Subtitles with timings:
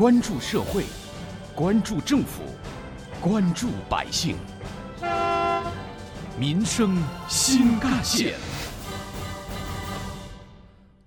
[0.00, 0.84] 关注社会，
[1.54, 2.40] 关注政府，
[3.20, 4.34] 关注百姓，
[6.38, 6.96] 民生
[7.28, 8.38] 新干线。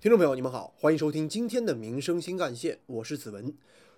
[0.00, 3.52] 听众朋友，你们好，欢迎收听今天的《民生新干线》，我是子文。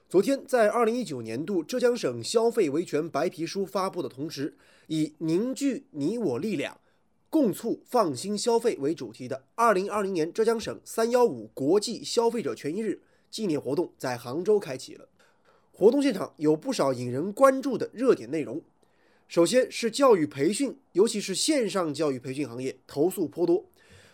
[0.09, 4.57] 昨天，在二零一九年度浙江省消费维权白皮书发布的同时，
[4.87, 6.81] 以“凝聚你我力量，
[7.29, 13.03] 共促放心消费”为主题的二零二零年浙江省“三幺五”国际消费者权益日
[13.37, 15.07] 纪念活动在杭州开启了。
[15.71, 18.63] 活动现场有不少引人关注的热点内容。
[19.29, 23.67] 首先是教育培训，尤其是线上教育培训行业投诉颇多，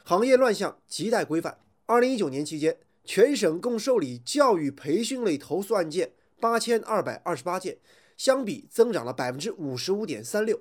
[0.03, 1.57] 行业乱象亟待规范。
[1.87, 7.79] 二零一九年期间，全省共受理教育培训类投诉案件八千二百二十八件，
[8.17, 10.61] 相比增长了百分之五十五点三六。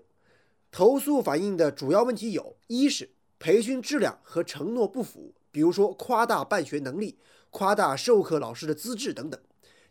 [0.70, 3.10] 投诉反映的主要问题有：一是
[3.40, 7.18] 培训质量和承诺不符，比如说夸大办学能力、
[7.52, 9.40] 夸大授课老师的资质等等；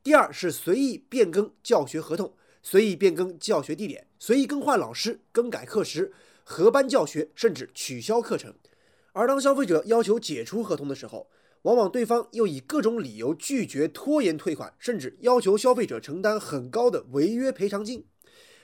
[0.03, 8.55] 第二是随意变更教学合同、随意变更教学地点、随意更换老师、更改课时、合班教学，甚至取消课程。
[9.13, 11.29] 而当消费者要求解除合同的时候，
[11.63, 18.07] 往往对方又以各种理由拒绝、拖延退款，甚至要求消费者承担很高的违约赔偿金。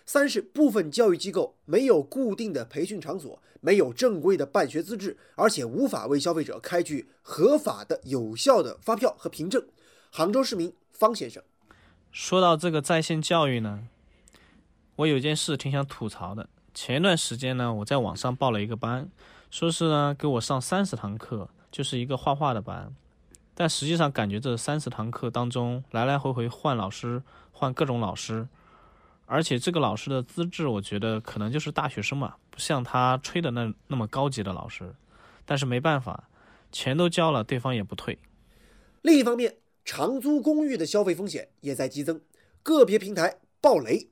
[0.07, 9.61] 三是部分教育机构没有固定的培训场所，没有正规的办学资质，而且无法为消费者开具合法的、有效的发票和凭证。
[10.13, 11.43] 杭州市民方先生
[12.13, 13.89] 说到这个在线教育呢，
[14.95, 16.49] 我有件事挺想吐槽的。
[16.75, 19.11] 前段时间呢，我在网上报了一个班。
[19.51, 22.95] 说是呢，给我上三十堂课，就是一个画画的班，
[23.53, 28.47] 但实际上感觉这三十堂课当中来来回回换老师，换各种老师，
[29.27, 34.95] 而且这个老师的资质，我觉得可能就是大学生嘛，不像他吹的那那么高级的老师。
[35.45, 36.29] 但是没办法，
[36.73, 38.19] 钱都交了，对方也不退。
[39.03, 42.21] 另一方面，长租公寓的消费风险也在激增，
[42.63, 44.09] 个别平台爆雷。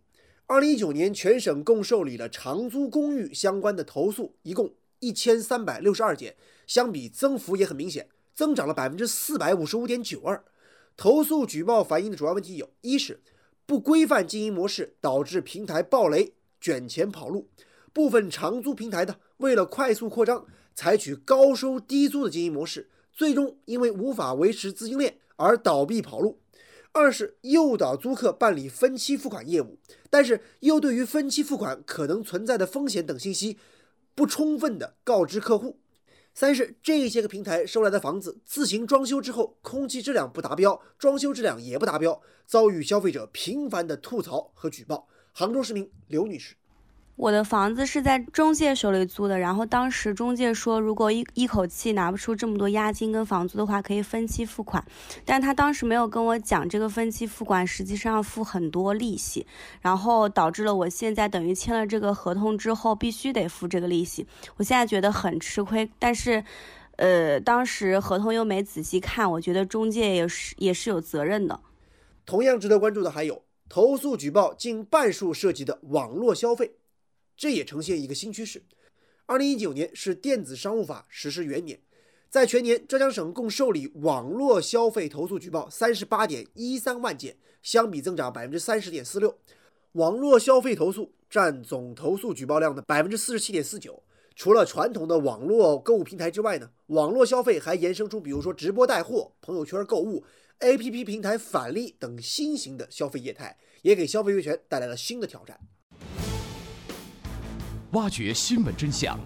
[0.47, 4.75] 二零一九年，全省共受理了长租公寓相关的投诉，一共。
[5.01, 6.35] 一千三百六十二件，
[6.67, 10.43] 相比增幅也很明显，增长了百分之四百五十五点九二。
[10.97, 13.21] 投诉举报反映的主要问题有：一是
[13.67, 17.49] 不规范经营模式导致平台暴雷卷钱跑路，
[17.93, 26.39] 部分长租平台呢为了快速扩张，采取高收低租的经营模式，最终因为无法维持资金链而倒闭跑路；
[26.93, 29.79] 二是诱导租客办理分期付款业务，
[30.11, 33.59] 但是又对于分期付款可能存在的风险等信息。
[34.17, 35.81] 不充分的告知客户，
[36.35, 45.09] 三是这些个平台收来的房子自行装修之后，空气质量不达标，装修质量也不达标，遭遇消费者频繁的吐槽和举报。
[45.33, 46.57] 杭州市民刘女士。
[47.17, 54.85] 我的房子是在中介手里租的，然后当时中介说，如果一一口气拿不出这么多押金跟房租的话，可以分期付款。
[55.25, 59.47] 但他当时没有跟我讲，这个分期付款实际上要付很多利息，
[59.81, 64.27] 然后导致了我现在等于签了这个合同之后，必须得付这个利息。
[64.57, 66.45] 我现在觉得很吃亏，但是，
[66.97, 71.61] 呃，当时合同又没仔细看，我觉得中介也是也是有责任的。
[72.27, 76.73] 同样值得关注的还有，投诉举报近半数涉及的网络消费。
[77.37, 78.63] 这也呈现一个新趋势。
[79.27, 81.81] 二零一九年是电子商务法实施元年，
[82.29, 89.39] 在全年浙江省共受理网络消费投诉举报三十八点一三万件，相比增长百分之三十点四六。
[89.93, 94.03] 网络消费投诉占总投诉举报量的百分之四十七点四九。
[94.37, 100.25] 除了传统的网络购物平台之外呢，网络消费还延伸出比如说直播带货、朋友圈购物、
[100.59, 105.61] APP 平台返利等新型的消费业态，也给消费维权带来了新的挑战。
[107.95, 109.17] 挖掘新闻真相，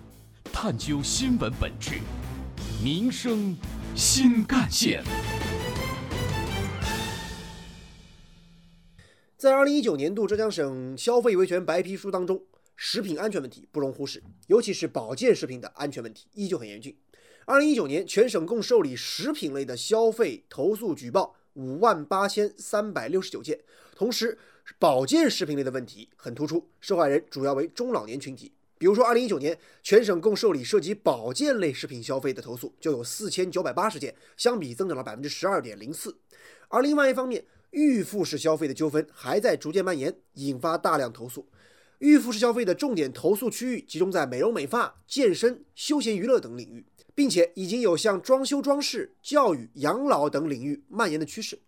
[0.52, 2.00] 探究新闻本质，
[2.84, 3.56] 民生
[3.96, 5.02] 新干线。
[9.38, 12.42] 在二零一九年度浙江省消费维权白皮书当中，
[12.76, 16.94] 食品安全问题不容忽视，尤其是保健食品的安全问题依旧很严峻。
[17.46, 23.58] 二零一九年，全省共受理食品类的消费投诉举报五万八千三百六十九件，
[23.96, 24.36] 同时
[24.78, 28.52] 保健食品类的问题很突出，受害人主要为中老年群体。
[28.78, 36.16] 比如说，二零一九年全省共受理涉及保健类食品消费的投诉就有四千九百八十件，相比增长了百分之十二点零四。
[36.68, 41.46] 而另外一方面，预付式消费的纠纷还在逐渐蔓延，引发大量投诉。
[41.98, 51.58] 预付式消费的重点投诉区域集中在美容美发、健身、休闲娱乐等领域，并且已经有向装修装饰、教育、养老等领域蔓延的趋势。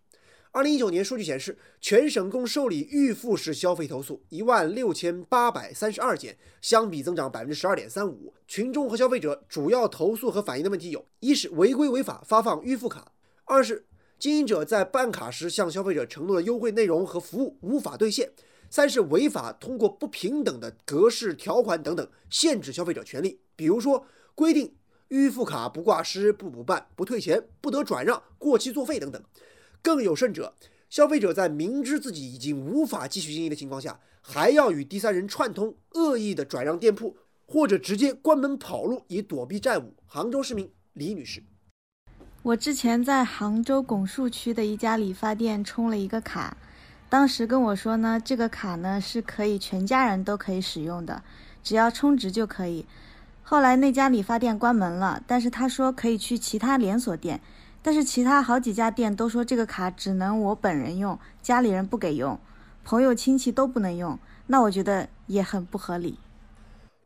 [0.53, 8.33] 二零一九年数据显示，全省共受理预付式消费投诉一万六千八百三十二件，相比增长百分之十二点三五。
[8.49, 13.13] 群众和消费者主要投诉和反映的问题有：一是违规违法发放预付卡；
[13.45, 13.85] 二是
[14.19, 18.27] 经营者在办卡时向消费者承诺的优惠内容和服务无法兑现；
[18.69, 24.05] 三是违法通过不平等的格式条款等等限制消费者权利，比如说
[24.35, 24.75] 规定
[25.07, 29.23] 预付卡不挂失、不补办、不退钱、不得转让、过期作废等等。
[29.81, 30.53] 更有甚者，
[30.89, 39.93] 消费者在明知自己已经无法继续经营的情况下，还要与第三人串通，恶意的转让店铺，或者直接关门跑路以躲避债务。
[40.05, 41.43] 杭州市民李女士。
[42.43, 46.57] 我之前在杭州拱墅区的一家理发店充了一个卡，
[47.07, 51.23] 当时跟我说呢，这个卡呢是可以全家人都可以使用的，
[51.61, 52.85] 只要充值就可以。
[53.43, 57.41] 后来那家理发店关门了，但是他说可以去其他连锁店，
[57.81, 62.39] 但是其他好几家店都说这个卡只能我本人用，家里人不给用，
[62.83, 66.19] 朋友亲戚都不能用，那我觉得也很不合理。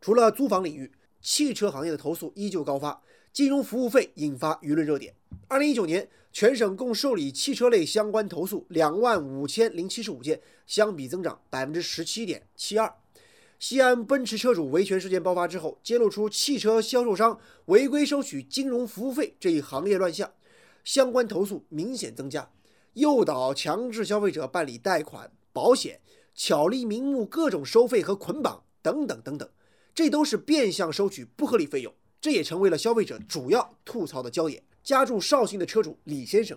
[0.02, 0.92] 除了租房领域，
[1.22, 3.02] 汽车行业的投诉依旧高发。
[3.32, 5.14] 金融服务费引发舆论热点。
[5.50, 12.94] 二零一九年，全省共受理汽车类相关投诉两万五千零七十五件，相比增长百分之十七点七二。
[13.60, 20.32] 西安奔驰车主维权事件爆发之后，揭露出汽车销售商违规收取金融服务费这一行业乱象，
[20.86, 22.50] 相关投诉明显增加，
[22.94, 26.00] 诱导强制消费者办理贷款、保险，
[26.34, 29.50] 巧立名目各种收费和捆绑等等等等，
[29.94, 31.94] 这都是变相收取不合理费用。
[32.22, 34.64] 这也成为了消费者主要吐槽的焦点。
[34.84, 36.56] 家住绍兴的车主李先生，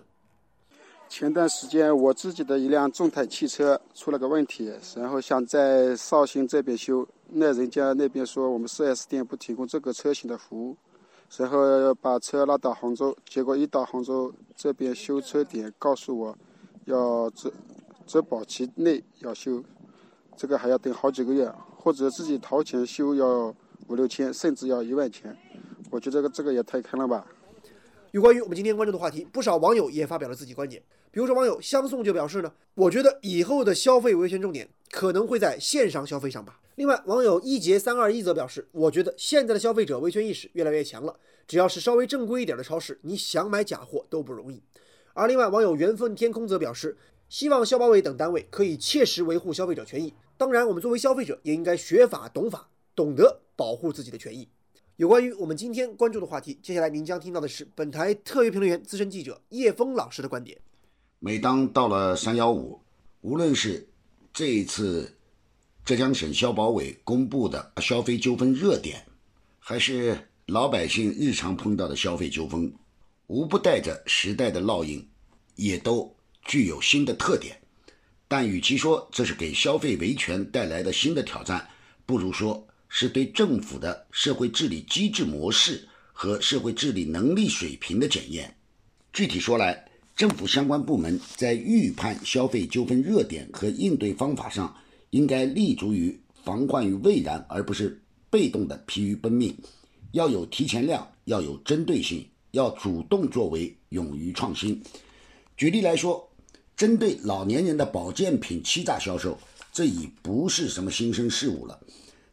[1.09, 10.77] 前段时间我自己的一辆众泰汽车出了个问题，然后想在绍兴这边修，那人家那边说我们 4S 店不提供这个车型的服务，
[11.37, 16.37] 然后把车拉到杭州，结果一到杭州这边修车点告诉我，
[16.85, 17.53] 要质
[18.05, 19.63] 质保期内要修，
[20.35, 23.53] 这个还要等好几个月，或者自己掏钱修要
[23.87, 25.37] 五六千，甚至要一万钱。
[25.91, 27.25] 我觉得这个这个也太坑了吧！
[28.11, 30.81] 有关于我们今天关注的话题，不少网友也发表了自己观点。
[31.11, 36.59] 比如说，网友相送就表示呢，我觉得以后的消费维权重点可能会在线上消费上吧。
[36.75, 41.15] 另外，网友一节三二一则表示，我觉得现在的消费者维权意识越来越强了，
[41.47, 44.63] 只要是稍微正规一点的超市，你想买假货都不容易。
[45.13, 46.97] 而另外，网友缘分天空则表示，
[47.27, 50.13] 希望消保委等单位可以切实维护消费者权益。
[50.35, 54.47] 当然，我们作为消费者也应该学法、懂法，懂得保护自己的权益。
[54.99, 60.59] 有关于我们今天关注的话题，接下来您将听到的是本台特约评论员、资深记者叶峰老师的观点。
[61.19, 62.77] 每当到了三幺五，
[63.21, 63.87] 无论是
[64.33, 65.17] 这一次
[65.85, 69.01] 浙江省消保委公布的消费纠纷热点，
[69.57, 72.69] 还是老百姓日常碰到的消费纠纷，
[73.27, 75.07] 无不带着时代的烙印，
[75.55, 76.13] 也都
[76.43, 77.57] 具有新的特点。
[78.27, 81.69] 但与其说这是给消费维权带来的新的挑战，
[82.05, 82.65] 不如说。
[82.89, 88.53] 是对政府的社会治理机制模式和社会治理能力水平的检验。
[89.13, 94.75] 具体说来，政府相关部门在预判消费纠纷热点和应对方法上，
[95.11, 99.55] 应该立足于防患于未然，而不是被动的疲于奔命。
[100.11, 104.81] 要有提前量，要有针对性，要主动作为，勇于创新。
[105.55, 106.27] 举例来说，
[106.75, 109.39] 针对老年人的保健品欺诈销售，
[109.71, 111.79] 这已不是什么新生事物了。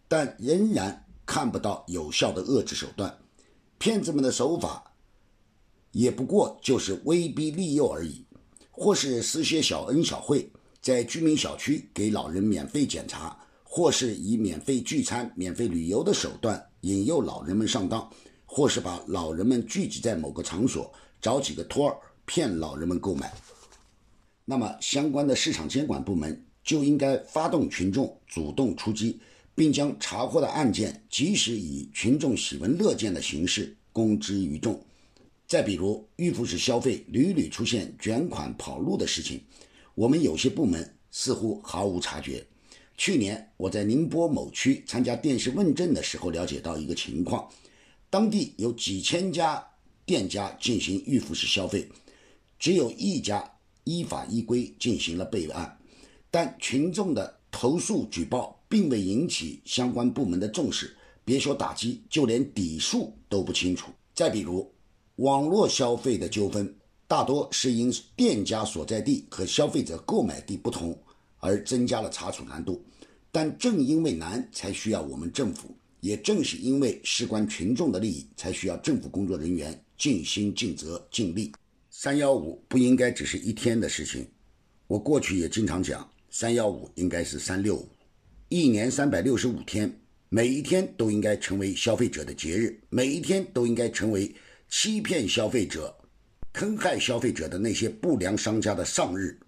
[0.09, 3.19] 但仍然看不到有效的遏制手段，
[3.79, 4.93] 骗子们的手法
[5.91, 8.25] 也不过就是威逼利诱而已，
[8.71, 18.09] 或是施些小恩小惠，在居民小区给老人免费检查，或是以免费聚餐、免费旅游的手段引诱老人们上当，
[18.45, 23.33] 或是把老人们聚集在某个场所，找几个托儿骗老人们购买。
[24.45, 29.21] 那么，相关的市场监管部门就应该发动群众主动出击。
[29.57, 34.81] 并将查获的案件及时以群众喜闻乐见的形式公之于众。
[35.49, 39.41] 再比如，预付式消费屡屡出现卷款跑路的事情，
[39.95, 42.47] 我们有些部门似乎毫无察觉。
[42.99, 47.49] 去年我在宁波某区参加电视问政的时候，了解到一个情况：
[48.11, 49.65] 当地有几千家
[50.05, 51.89] 店家进行预付式消费，
[52.59, 53.53] 只有一家
[53.85, 55.79] 依法依规进行了备案，
[56.31, 58.55] 但群众的投诉举报。
[58.69, 63.93] 并未引起相关部门的重视，别说打击，就连底数都不清楚。
[64.13, 64.69] 再比如，
[65.17, 66.75] 网络消费的纠纷，
[67.07, 70.99] 大多是因店家所在地和消费者购买地不同
[71.39, 72.85] 而增加了查处难度。
[73.31, 75.69] 但正因为难，才需要我们政府；
[76.01, 81.53] 也正是因为事关群众的利益，才需要政府工作人员尽心尽责尽力。
[81.89, 84.27] 三幺五不应该只是一天的事情，
[84.89, 87.89] 我过去也经常讲，三幺五应该是三六五。
[88.51, 89.91] 一年三百六十五天，
[90.29, 94.37] 每一天都应该成为消费者的节日，每一天都应该成为
[94.69, 95.97] 欺骗消费者
[96.53, 99.41] 坑害消费者的那些不良商家的上日。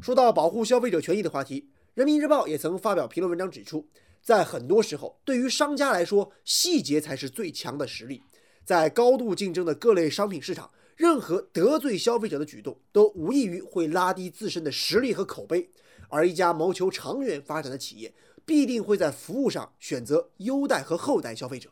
[0.00, 1.62] 说到保护消费者权益的话题，
[1.94, 3.84] 《人民日报》也曾发表评论文章指出，
[4.22, 8.22] 在很多时候，对于商家来说，细节才是最强的实力。
[8.64, 15.70] 在高度竞争的各类商品市场，任何得罪消费者的举动，都无异于会拉低自身的实力和口碑。
[16.08, 21.70] 而一家谋求长远发展的企业，必定会在服务上选择优待和厚待消费者，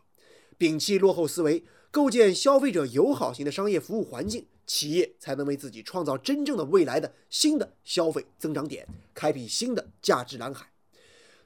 [0.59, 10.66] 摒弃落后思维，构建消费者友好型的商业服务环境，企业才能为自己创造真正的未来的新的消费增长点，开辟新的价值蓝海。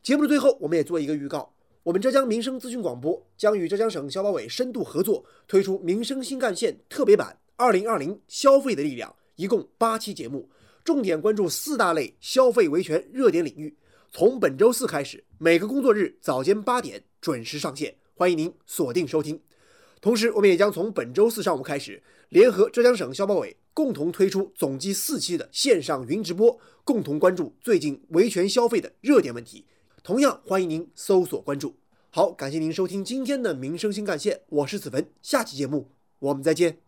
[0.02, 1.52] 节目的最后，我们也做一个预告。
[1.82, 10.48] 我们浙江民生资讯广播将与浙江省消保委深度合作，推出《民生新干线》特别版《二零二零消费的力量》，一共八期节目，
[10.84, 13.76] 重点关注四大类消费维权热点领域。
[14.12, 19.40] 从本周四开始，每个工作日早间八点准时上线，欢迎您锁定收听。
[20.00, 29.64] 同时，我们也将从本周四上午开始，联合浙江省消保委，共同推出总计四期的线上云直播，共同关注最近维权消费的热点问题。
[30.04, 31.74] 同样欢迎您搜索关注。
[32.10, 36.87] 好，感谢您收听今天的民生新干线，我是子文，下期节目我们再见。